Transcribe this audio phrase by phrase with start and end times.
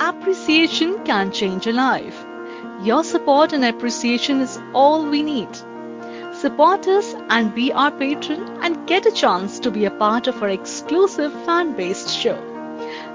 [0.00, 2.24] appreciation can change a life.
[2.82, 5.48] Your support and appreciation is all we need.
[6.34, 10.42] Support us and be our patron and get a chance to be a part of
[10.42, 12.42] our exclusive fan-based show.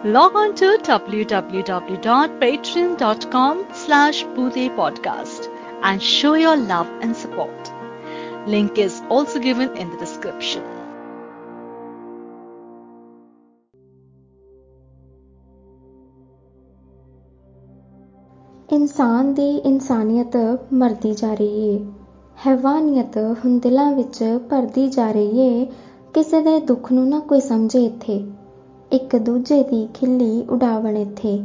[0.03, 5.47] Log on to www.patreon.com slash podcast
[5.83, 7.71] and show your love and support.
[8.47, 10.78] Link is also given in the description.
[18.73, 21.85] ਇਨਸਾਨ ਦੀ ਇਨਸਾਨੀਅਤ ਮਰਦੀ ਜਾ ਰਹੀ ਏ।
[22.47, 25.67] ਹੈਵਾਨੀਅਤ ਹੁਣ ਦਿਲਾਂ ਵਿੱਚ ਭਰਦੀ ਜਾ ਰਹੀ ਏ।
[26.13, 28.27] ਕਿਸੇ ਦੇ ਦੁੱਖ ਨੂੰ ਨਾ ਕੋਈ ਸਮਝੇ ਇੱਥੇ।
[28.91, 31.43] ਇੱਕ ਦੂਜੇ ਦੀ ਖਿੱਲੀ ਉਡਾਵਣ ਇੱਥੇ।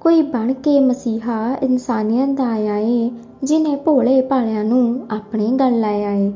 [0.00, 3.10] ਕੋਈ ਬਣ ਕੇ ਮਸੀਹਾ ਇਨਸਾਨੀਅਤ ਦਾ ਆਇਆ ਏ,
[3.42, 6.32] ਜਿਨੇ ਭੋਲੇ ਭਾਲਿਆਂ ਨੂੰ ਆਪਣੇ ਗਲ ਲਾਇਆ ਏ।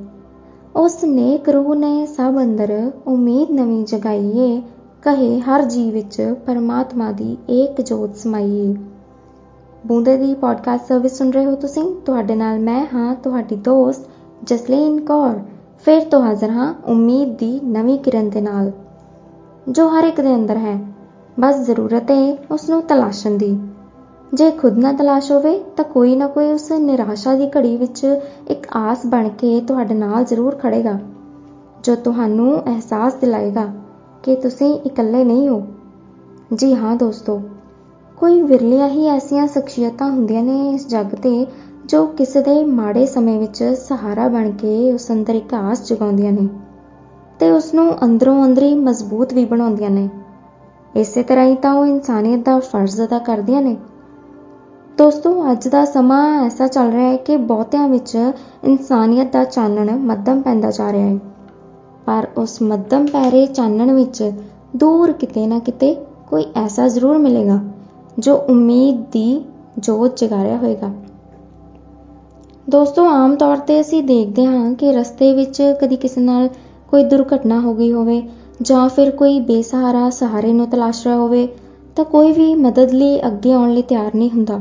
[0.76, 4.62] ਉਸ ਨੇਕ ਰੂਹ ਨੇ ਸਭ ਅੰਦਰ ਉਮੀਦ ਨਵੀਂ ਜਗਾਈ ਏ।
[5.02, 8.74] ਕਹੇ ਹਰ ਜੀ ਵਿੱਚ ਪਰਮਾਤਮਾ ਦੀ ਏਕ ਜੋਤ ਸਮਾਈ ਏ।
[9.86, 11.84] ਬੂੰਦੇ ਦੀ ਪੋਡਕਾਸਟ ਸਰਵਿਸ ਸੁਣ ਰਹੇ ਹੋ ਤੁਸੀਂ?
[12.06, 14.08] ਤੁਹਾਡੇ ਨਾਲ ਮੈਂ ਹਾਂ, ਤੁਹਾਡੀ ਦੋਸਤ
[14.44, 15.40] ਜਸਲੀਨ ਕੌਰ।
[15.84, 18.70] ਫਿਰ ਤੋਂ ਹਾਜ਼ਰ ਹਾਂ ਉਮੀਦ ਦੀ ਨਵੀਂ ਕਿਰਨ ਦੇ ਨਾਲ,
[19.68, 20.78] ਜੋ ਹਰ ਇੱਕ ਦੇ ਅੰਦਰ ਹੈ।
[21.40, 23.58] ਬਸ ਜ਼ਰੂਰਤ ਹੈ ਉਸ ਨੂੰ ਤਲਾਸ਼ਣ ਦੀ।
[24.34, 28.04] ਜੇ ਖੁਦ ਨਾ ਤਲਾਸ਼ ਹੋਵੇ, ਤਾਂ ਕੋਈ ਨਾ ਕੋਈ ਉਸ ਨਿਰਾਸ਼ਾ ਦੀ ਘੜੀ ਵਿੱਚ
[28.48, 30.98] ਇੱਕ ਆਸ ਬਣ ਕੇ ਤੁਹਾਡੇ ਨਾਲ ਜ਼ਰੂਰ ਖੜੇਗਾ,
[31.84, 33.66] ਜੋ ਤੁਹਾਨੂੰ ਅਹਿਸਾਸ ਦਿਲਾਏਗਾ
[34.22, 35.62] ਕਿ ਤੁਸੀਂ ਇਕੱਲੇ ਨਹੀਂ ਹੋ।
[36.54, 37.40] ਜੀ ਹਾਂ ਦੋਸਤੋ
[38.22, 41.46] ਕੋਈ ਵਿਰਲੀਆਂ ਹੀ ਐਸੀਆਂ ਸ਼ਖਸੀਅਤਾਂ ਹੁੰਦੀਆਂ ਨੇ ਇਸ ਜੱਗ ਤੇ,
[41.86, 46.48] ਜੋ ਕਿਸੇ ਦੇ ਮਾੜੇ ਸਮੇਂ ਵਿੱਚ ਸਹਾਰਾ ਬਣ ਕੇ ਉਸ ਅੰਦਰ ਇੱਕ ਆਸ ਜਗਾਉਂਦੀਆਂ ਨੇ
[47.38, 50.08] ਤੇ ਉਸ ਨੂੰ ਅੰਦਰੋਂ ਅੰਦਰੀ ਮਜ਼ਬੂਤ ਵੀ ਬਣਾਉਂਦੀਆਂ ਨੇ।
[50.96, 53.76] ਇਸੇ ਤਰ੍ਹਾਂ ਹੀ ਤਾਂ ਉਹ ਇਨਸਾਨੀਅਤ ਦਾ ਫਰਜ਼ ਅਦਾ ਕਰਦੀਆਂ ਨੇ।
[54.98, 58.32] ਦੋਸਤੋ, ਅੱਜ ਦਾ ਸਮਾਂ ਐਸਾ ਚੱਲ ਰਿਹਾ ਹੈ ਕਿ ਬਹੁਤਿਆਂ ਵਿੱਚ
[58.64, 61.18] ਇਨਸਾਨੀਅਤ ਦਾ ਚਾਨਣ ਮੱਧਮ ਪੈਂਦਾ ਜਾ ਰਿਹਾ ਹੈ।
[62.06, 64.32] ਪਰ ਉਸ ਮੱਧਮ ਪੈਰੇ ਚਾਨਣ ਵਿੱਚ
[64.76, 65.94] ਦੂਰ ਕਿਤੇ ਨਾ ਕਿਤੇ
[66.28, 67.60] ਕੋਈ ਐਸਾ ਜ਼ਰੂਰ ਮਿਲੇਗਾ।
[68.18, 69.40] ਜੋ ਉਮੀਦ ਦੀ
[69.78, 70.90] ਜੋਤ ਜਗਾ ਰਿਹਾ ਹੋਵੇਗਾ
[72.66, 76.48] ਦੋਸਤੋ, ਆਮ ਤੌਰ ਤੇ ਅਸੀਂ ਦੇਖਦੇ ਹਾਂ ਕਿ ਰਸਤੇ ਵਿੱਚ ਕਦੀ ਕਿਸੇ ਨਾਲ
[76.90, 78.22] ਕੋਈ ਦੁਰਘਟਨਾ ਹੋ ਗਈ ਹੋਵੇ
[78.62, 81.46] ਜਾਂ ਫਿਰ ਕੋਈ ਬੇਸਹਾਰਾ ਸਹਾਰੇ ਨੂੰ ਤਲਾਸ਼ ਰਿਹਾ ਹੋਵੇ,
[81.96, 84.60] ਤਾਂ ਕੋਈ ਵੀ ਮਦਦ ਲਈ ਅੱਗੇ ਆਉਣ ਲਈ ਤਿਆਰ ਨਹੀਂ ਹੁੰਦਾ।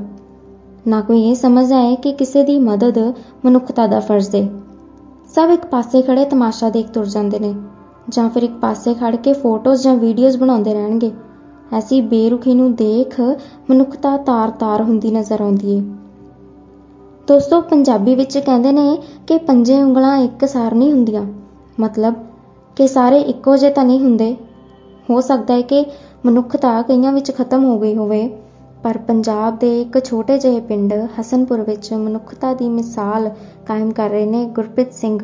[0.87, 2.99] ਨਾ ਕੋਈ ਇਹ ਸਮਝਦਾ ਹੈ ਕਿ ਕਿਸੇ ਦੀ ਮਦਦ
[3.45, 4.47] ਮਨੁੱਖਤਾ ਦਾ ਫਰਜ਼ ਹੈ
[5.35, 7.53] ਸਭ ਇੱਕ ਪਾਸੇ ਖੜੇ ਤਮਾਸ਼ਾ ਦੇਖ ਤੁਰ ਜਾਂਦੇ ਨੇ
[8.09, 11.11] ਜਾਂ ਫਿਰ ਇੱਕ ਪਾਸੇ ਖੜ ਕੇ ਫੋਟੋਜ਼ ਜਾਂ ਵੀਡੀਓਜ਼ ਬਣਾਉਂਦੇ ਰਹਿਣਗੇ।
[11.73, 13.19] ਐਸੀ ਬੇਰੁਖੀ ਨੂੰ ਦੇਖ
[13.69, 15.81] ਮਨੁੱਖਤਾ ਤਾਰ-ਤਾਰ ਹੁੰਦੀ ਨਜ਼ਰ ਆਉਂਦੀ ਏ।
[17.27, 21.25] ਦੋਸਤੋ, ਪੰਜਾਬੀ ਵਿੱਚ ਕਹਿੰਦੇ ਨੇ ਕਿ ਪੰਜੇ ਉਂਗਲਾਂ ਇੱਕ ਸਾਰ ਨਹੀਂ ਹੁੰਦੀਆਂ।
[21.79, 22.13] ਮਤਲਬ
[22.75, 24.37] ਕਿ ਸਾਰੇ ਇੱਕੋ ਜਿਹੇ ਤਾਂ ਨਹੀਂ ਹੁੰਦੇ।
[25.09, 25.85] ਹੋ ਸਕਦਾ ਹੈ ਕਿ
[26.25, 28.29] ਮਨੁੱਖਤਾ ਕਈਆਂ ਵਿੱਚ ਖਤਮ ਹੋ ਗਈ ਹੋਵੇ,
[28.83, 33.29] ਪਰ ਪੰਜਾਬ ਦੇ ਇੱਕ ਛੋਟੇ ਜਿਹੇ ਪਿੰਡ ਹਸਨਪੁਰ ਵਿੱਚ ਮਨੁੱਖਤਾ ਦੀ ਮਿਸਾਲ
[33.67, 35.19] ਕਾਇਮ ਕਰ ਰਹੇ ਨੇ ਗੁਰਪ੍ਰੀਤ ਸਿੰਘ।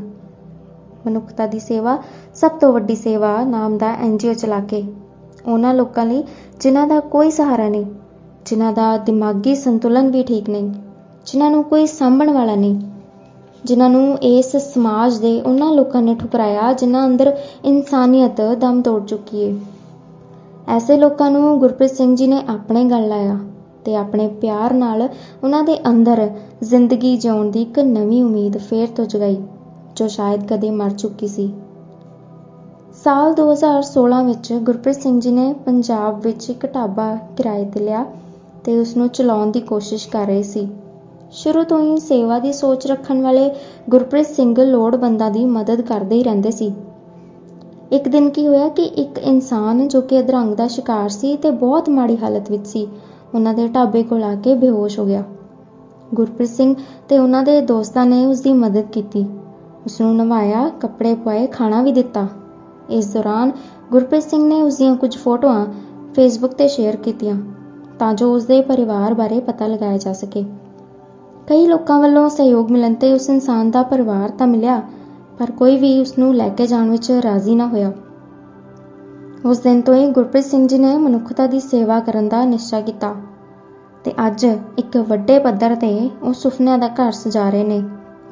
[1.07, 1.97] ਮਨੁੱਖਤਾ ਦੀ ਸੇਵਾ,
[2.36, 4.84] ਸਭ ਤੋਂ ਵੱਡੀ ਸੇਵਾ ਨਾਮ ਦਾ ਐਨਜੀਓ ਚਲਾ ਕੇ।
[5.47, 6.24] ਉਹਨਾਂ ਲੋਕਾਂ ਲਈ
[6.62, 7.85] ਜਿਨ੍ਹਾਂ ਦਾ ਕੋਈ ਸਹਾਰਾ ਨਹੀਂ,
[8.46, 10.72] ਜਿਨ੍ਹਾਂ ਦਾ ਦਿਮਾਗੀ ਸੰਤੁਲਨ ਵੀ ਠੀਕ ਨਹੀਂ,
[11.28, 12.80] ਜਿਨ੍ਹਾਂ ਨੂੰ ਕੋਈ ਸਾਂਭਣ ਵਾਲਾ ਨਹੀਂ,
[13.66, 19.41] ਜਿਨ੍ਹਾਂ ਨੂੰ ਇਸ ਸਮਾਜ ਦੇ ਉਹਨਾਂ ਲੋਕਾਂ ਨੇ ਠੁਕਰਾਇਆ ਜਿਨ੍ਹਾਂ ਅੰਦਰ ਇਨਸਾਨੀਅਤ ਦਮ ਤੋੜ ਚੁੱਕੀ
[19.41, 19.56] ਏ।
[20.68, 23.38] ਐਸੇ ਲੋਕਾਂ ਨੂੰ ਗੁਰਪ੍ਰੀਤ ਸਿੰਘ ਜੀ ਨੇ ਆਪਣੇ ਗਲ ਲਾਇਆ
[23.86, 25.02] ਤੇ ਆਪਣੇ ਪਿਆਰ ਨਾਲ
[25.44, 26.28] ਉਹਨਾਂ ਦੇ ਅੰਦਰ
[26.63, 29.38] ਜ਼ਿੰਦਗੀ ਜਿਉਣ ਦੀ ਇੱਕ ਨਵੀਂ ਉਮੀਦ ਫੇਰ ਤੋਂ ਜਗਾਈ,
[29.96, 31.52] ਜੋ ਸ਼ਾਇਦ ਕਦੇ ਮਰ ਚੁੱਕੀ ਸੀ।
[33.07, 38.06] ਸਾਲ 2016 ਵਿੱਚ ਗੁਰਪ੍ਰੀਤ ਸਿੰਘ ਜੀ ਨੇ ਪੰਜਾਬ ਵਿੱਚ ਇੱਕ ਢਾਬਾ ਕਿਰਾਏ ਤੇ ਲਿਆ
[38.63, 40.68] ਤੇ ਉਸ ਨੂੰ ਚਲਾਉਣ ਦੀ ਕੋਸ਼ਿਸ਼ ਕਰ ਰਹੇ ਸੀ।
[41.31, 43.51] ਸ਼ੁਰੂ ਤੋਂ ਹੀ ਸੇਵਾ ਦੀ ਸੋਚ ਰੱਖਣ ਵਾਲੇ
[43.90, 46.73] ਗੁਰਪ੍ਰੀਤ ਸਿੰਘ ਲੋੜਵੰਦਾਂ ਦੀ ਮਦਦ ਕਰਦੇ ਹੀ ਰਹਿੰਦੇ ਸੀ।
[47.91, 51.89] ਇੱਕ ਦਿਨ ਕੀ ਹੋਇਆ ਕਿ ਇੱਕ ਇਨਸਾਨ ਜੋ ਕਿ ਅਧਰੰਗ ਦਾ ਸ਼ਿਕਾਰ ਸੀ ਤੇ ਬਹੁਤ
[51.89, 52.88] ਮਾੜੀ ਹਾਲਤ ਵਿੱਚ ਸੀ,
[53.35, 55.24] ਉਹਨਾਂ ਦੇ ਢਾਬੇ ਕੋਲ ਆ ਕੇ ਬੇਹੋਸ਼ ਹੋ ਗਿਆ।
[56.13, 56.75] ਗੁਰਪ੍ਰੀਤ ਸਿੰਘ
[57.09, 59.25] ਤੇ ਉਹਨਾਂ ਦੇ ਦੋਸਤਾਂ ਨੇ ਉਸ ਦੀ ਮਦਦ ਕੀਤੀ।
[59.85, 62.28] ਉਸ ਨੂੰ ਨਵਾਇਆ, ਕੱਪੜੇ ਪਾਏ ਖਾਣਾ ਵੀ ਦਿੱਤਾ।
[62.90, 63.52] ਇਸ ਦੌਰਾਨ
[63.92, 65.66] ਗੁਰਪ੍ਰੀਤ ਸਿੰਘ ਨੇ ਉਸ ਦੀਆਂ ਕੁਝ ਫੋਟੋਆਂ
[66.16, 67.36] ਫੇਸਬੁੱਕ ਤੇ ਸ਼ੇਅਰ ਕੀਤੀਆਂ
[68.00, 70.44] ਤਾਂ ਜੋ ਉਸ ਦੇ ਪਰਿਵਾਰ ਬਾਰੇ ਪਤਾ ਲਗਾਇਆ ਜਾ ਸਕੇ।
[71.48, 74.81] ਕਈ ਲੋਕਾਂ ਵੱਲੋਂ ਸਹਿਯੋਗ ਮਿਲਣ ਤੇ ਉਸ ਇਨਸਾਨ ਦਾ ਪਰਿਵਾਰ ਤਾਂ ਮਿਲਿਆ,
[75.40, 77.92] ਪਰ ਕੋਈ ਵੀ ਉਸ ਨੂੰ ਲੈ ਕੇ ਜਾਣ ਵਿੱਚ ਰਾਜ਼ੀ ਨਾ ਹੋਇਆ।
[79.46, 83.13] ਉਸ ਦਿਨ ਤੋਂ ਹੀ ਗੁਰਪ੍ਰੀਤ ਸਿੰਘ ਜੀ ਨੇ ਮਨੁੱਖਤਾ ਦੀ ਸੇਵਾ ਕਰਨ ਦਾ ਨਿਸ਼ਚਾ ਕੀਤਾ
[84.04, 84.45] ਤੇ ਅੱਜ
[84.78, 87.81] ਇੱਕ ਵੱਡੇ ਪੱਧਰ ਤੇ ਉਹ ਸੁਪਨਿਆਂ ਦਾ ਘਰ ਸਜਾ ਰਹੇ ਨੇ।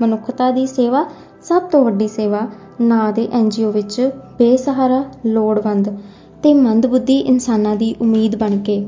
[0.02, 1.06] ਮਨੁੱਖਤਾ ਦੀ ਸੇਵਾ
[1.42, 2.40] ਸਭ ਤੋਂ ਵੱਡੀ ਸੇਵਾ
[2.82, 5.98] ਨਾਂ ਦੇ ਐਨਜੀਓ ਵਿੱਚ ਬੇਸਹਾਰਾ, ਲੋੜਵੰਦ
[6.44, 8.88] ਤੇ ਮੰਦਬੁੱਧੀ ਇਨਸਾਨਾਂ ਦੀ ਉਮੀਦ ਬਣ ਕੇ।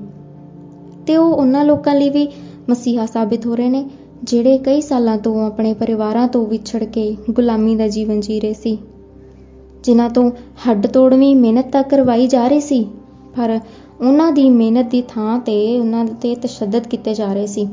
[1.07, 2.28] ਤੇ ਉਹ ਉਹਨਾਂ ਲੋਕਾਂ ਲਈ ਵੀ
[2.69, 3.86] ਮਸੀਹਾ ਸਾਬਿਤ ਹੋ ਰਹੇ ਨੇ,
[4.24, 8.78] ਜਿਹੜੇ ਕਈ ਸਾਲਾਂ ਤੋਂ ਆਪਣੇ ਪਰਿਵਾਰਾਂ ਤੋਂ ਵਿਛੜ ਕੇ ਗੁਲਾਮੀ ਦਾ ਜੀਵਨ ਜੀ ਰਹੇ ਸੀ।
[9.84, 10.31] ਜਿਨ੍ਹਾਂ ਤੋਂ
[10.68, 12.88] ਹੱਡ ਤੋੜਵੀਂ ਮਿਹਨਤ ਤਾਂ ਕਰਵਾਈ ਜਾ ਰਹੀ ਸੀ,
[13.38, 13.60] ਪਰ
[14.01, 17.68] ਉਹਨਾਂ ਦੀ ਮਿਹਨਤ ਦੀ ਥਾਂ ਤੇ ਉਹਨਾਂ ਤੇ ਤਸ਼ੱਦਦ ਕੀਤੇ ਜਾ ਰਹੇ ਸੀ।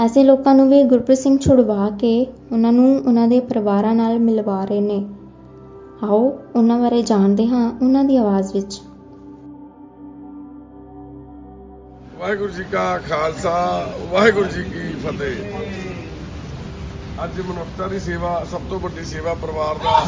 [0.00, 4.64] ਐਸੇ ਲੋਕਾਂ ਨੂੰ ਵੀ ਗੁਰਪ੍ਰੀਤ ਸਿੰਘ ਛੁਡਵਾ ਕੇ ਉਹਨਾਂ ਨੂੰ ਉਹਨਾਂ ਦੇ ਪਰਿਵਾਰਾਂ ਨਾਲ ਮਿਲਵਾ
[4.64, 5.04] ਰਹੇ ਨੇ।
[6.04, 6.20] ਆਓ
[6.56, 8.80] ਉਹਨਾਂ ਬਾਰੇ ਜਾਣਦੇ ਹਾਂ ਉਹਨਾਂ ਦੀ ਆਵਾਜ਼ ਵਿੱਚ।
[12.18, 13.54] ਵਾਹਿਗੁਰੂ ਜੀ ਕਾ ਖਾਲਸਾ,
[14.10, 15.34] ਵਾਹਿਗੁਰੂ ਜੀ ਕੀ ਫਤਿਹ।
[17.24, 20.04] ਅੱਜ ਮਨੁੱਖਤਾ ਦੀ ਸੇਵਾ, ਸਭ ਤੋਂ ਵੱਡੀ ਸੇਵਾ ਪਰਿਵਾਰ ਦਾ,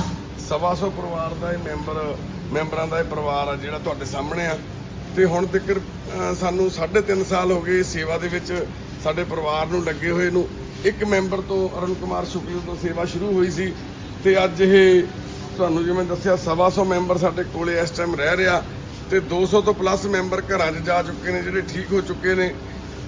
[0.49, 2.15] ਸਵਾ ਸੌ ਪਰਿਵਾਰ ਦਾ ਇਹ ਮੈਂਬਰ,
[2.53, 4.57] ਮੈਂਬਰਾਂ ਦਾ ਇਹ ਪਰਿਵਾਰ ਆ ਜਿਹੜਾ ਤੁਹਾਡੇ ਸਾਹਮਣੇ ਆ।
[5.17, 5.81] ਤੇ ਹੁਣ ਤੱਕ
[6.41, 8.53] ਸਾਨੂੰ 3.5 ਸਾਲ ਹੋ ਗਏ ਸੇਵਾ ਦੇ ਵਿੱਚ
[9.05, 10.47] ਸਾਡੇ ਪਰਿਵਾਰ ਨੂੰ ਲੱਗੇ ਹੋਏ ਨੂੰ।
[10.85, 13.73] ਇੱਕ ਮੈਂਬਰ ਤੋਂ ਅਰੁਣ ਕੁਮਾਰ ਸ਼ੁਕਲ ਤੋਂ ਸੇਵਾ ਸ਼ੁਰੂ ਹੋਈ ਸੀ
[14.25, 15.03] ਤੇ ਅੱਜ ਇਹ
[15.57, 18.63] ਤੁਹਾਨੂੰ ਜਿਵੇਂ ਦੱਸਿਆ, ਸਵਾ ਸੌ ਮੈਂਬਰ ਸਾਡੇ ਕੋਲੇ ਇਸ ਟਾਈਮ ਰਹਿ ਰਿਹਾ
[19.11, 22.55] ਤੇ 200 ਤੋਂ ਪਲੱਸ ਮੈਂਬਰ ਘਰਾਂ 'ਚ ਜਾ ਚੁੱਕੇ ਨੇ, ਜਿਹੜੇ ਠੀਕ ਹੋ ਚੁੱਕੇ ਨੇ।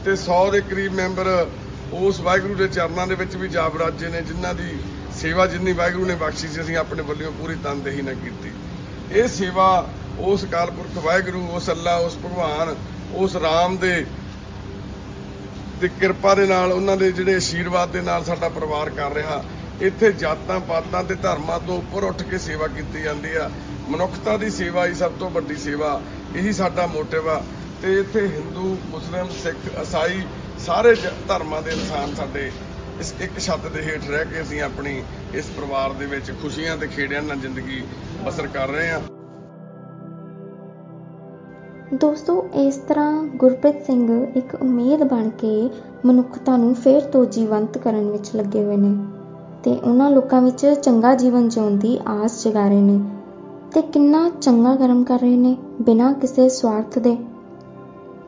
[0.04, 1.46] ਤੇ 100 ਦੇ ਕਰੀਬ ਮੈਂਬਰ
[1.92, 4.76] ਉਸ ਵਾਹਿਗੁਰੂ ਦੇ ਚਰਨਾਂ ਦੇ ਵਿੱਚ ਵੀ ਜਾ ਬਰਾਜੇ ਨੇ, ਜਿਨ੍ਹਾਂ ਦੀ
[5.16, 8.50] ਸੇਵਾ ਜਿੰਨੀ ਵਾਹਿਗੁਰੂ ਨੇ ਬਖਸ਼ੀ ਸੀ, ਅਸੀਂ ਆਪਣੇ ਵੱਲੋਂ ਪੂਰੀ ਤਨਦੇਹੀ ਨਾਲ ਕੀਤੀ।
[9.12, 9.88] ਇਹ ਸੇਵਾ
[10.18, 12.74] ਉਸ ਕਾਲਪੁਰਖ ਵਾਹਿਗੁਰੂ, ਉਸ ਅੱਲਾ, ਉਸ ਭਗਵਾਨ,
[13.14, 14.04] ਉਸ ਰਾਮ ਦੇ
[15.80, 19.42] ਦੀ ਕਿਰਪਾ ਦੇ ਨਾਲ ਉਹਨਾਂ ਦੇ ਜਿਹੜੇ ਆਸ਼ੀਰਵਾਦ ਦੇ ਨਾਲ ਸਾਡਾ ਪਰਿਵਾਰ ਕਰ ਰਿਹਾ।
[19.80, 23.50] ਇੱਥੇ ਜਾਤਾਂ ਪਾਤਾਂ ਤੇ ਧਰਮਾਂ ਤੋਂ ਉੱਪਰ ਉੱਠ ਕੇ ਸੇਵਾ ਕੀਤੀ ਜਾਂਦੀ ਆ।
[23.88, 26.00] ਮਨੁੱਖਤਾ ਦੀ ਸੇਵਾ ਹੀ ਸਭ ਤੋਂ ਵੱਡੀ ਸੇਵਾ।
[26.36, 27.42] ਇਹੀ ਸਾਡਾ ਮੋਟਿਵ ਆ।
[27.82, 30.22] ਤੇ ਇੱਥੇ ਹਿੰਦੂ, ਮੁਸਲਿਮ, ਸਿੱਖ ਈਸਾਈ
[30.66, 30.94] ਸਾਰੇ
[31.28, 32.50] ਧਰਮਾਂ ਦੇ ਇਨਸਾਨ ਸਾਡੇ
[33.00, 35.02] ਇਸ ਇੱਕ ਛੱਤ ਦੇ ਹੇਠ ਰਹਿ ਕੇ ਅਸੀਂ ਆਪਣੀ
[35.34, 37.82] ਇਸ ਪਰਿਵਾਰ ਦੇ ਵਿੱਚ ਖੁਸ਼ੀਆਂ ਤੇ ਖੇੜਿਆਂ ਨਾਲ ਜ਼ਿੰਦਗੀ
[38.24, 39.00] ਬਸਰ ਕਰ ਰਹੇ ਹਾਂ
[41.94, 45.70] ਦੋਸਤੋ, ਇਸ ਤਰ੍ਹਾਂ ਗੁਰਪ੍ਰੀਤ ਸਿੰਘ ਇੱਕ ਉਮੀਦ ਬਣ ਕੇ
[46.04, 48.96] ਮਨੁੱਖਤਾ ਨੂੰ ਫੇਰ ਤੋਂ ਜੀਵੰਤ ਕਰਨ ਵਿੱਚ ਲੱਗੇ ਹੋਏ ਨੇ
[49.62, 52.98] ਤੇ ਉਹਨਾਂ ਲੋਕਾਂ ਵਿੱਚ ਚੰਗਾ ਜੀਵਨ ਜਿਉਣ ਦੀ ਆਸ ਜਗਾ ਰਹੇ ਨੇ
[53.74, 57.16] ਤੇ ਕਿੰਨਾ ਚੰਗਾ ਕਰਮ ਕਰ ਰਹੇ ਨੇ ਬਿਨਾਂ ਕਿਸੇ ਸਵਾਰਥ ਦੇ।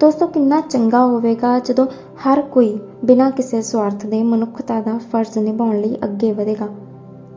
[0.00, 1.86] ਦੋਸਤੋ, ਕਿੰਨਾ ਚੰਗਾ ਹੋਵੇਗਾ ਜਦੋਂ
[2.24, 6.68] ਹਰ ਕੋਈ ਬਿਨਾਂ ਕਿਸੇ ਸਵਾਰਥ ਦੇ ਮਨੁੱਖਤਾ ਦਾ ਫਰਜ਼ ਨਿਭਾਉਣ ਲਈ ਅੱਗੇ ਵਧੇਗਾ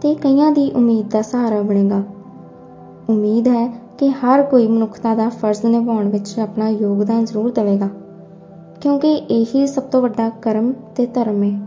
[0.01, 2.03] ਤੇ ਕਈਆਂ ਦੀ ਉਮੀਦ ਦਾ ਸਹਾਰਾ ਬਣੇਗਾ।
[3.09, 3.67] ਉਮੀਦ ਹੈ
[4.01, 7.89] ਕਿ ਹਰ ਕੋਈ ਮਨੁੱਖਤਾ ਦਾ ਫਰਜ਼ ਨਿਭਾਉਣ ਵਿੱਚ ਆਪਣਾ ਯੋਗਦਾਨ ਜ਼ਰੂਰ ਦੇਵੇਗਾ,
[8.81, 11.59] ਕਿਉਂਕਿ ਇਹੀ ਸਭ ਤੋਂ ਵੱਡਾ ਕਰਮ ਤੇ ਧਰਮ ਹੈ।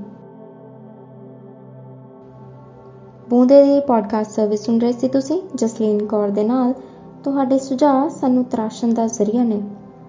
[3.31, 5.43] ਬੂੰਦੇ ਦੀ ਪੋਡਕਾਸਟ ਸਰਵਿਸ ਸੁਣ ਰਹੇ ਸੀ ਤੁਸੀਂ?
[5.55, 6.75] ਜਸਲੀਨ ਕੌਰ ਦੇ ਨਾਲ
[7.25, 9.63] ਤੁਹਾਡੇ ਸੁਝਾਅ ਸਾਨੂੰ ਤਰਾਸ਼ਣ ਦਾ ਜ਼ਰੀਆ ਨੇ।